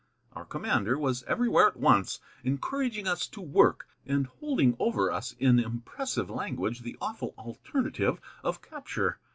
Our 0.33 0.45
commander 0.45 0.97
was 0.97 1.21
everywhere 1.27 1.67
at 1.67 1.77
once, 1.77 2.19
encouraging 2.43 3.05
us 3.07 3.27
to 3.27 3.39
work, 3.39 3.87
and 4.03 4.25
holding 4.25 4.75
over 4.79 5.11
us 5.11 5.35
in 5.37 5.59
impressive 5.59 6.27
language 6.27 6.79
the 6.79 6.97
awful 6.99 7.35
alternative 7.37 8.19
of 8.43 8.63
capture. 8.63 9.19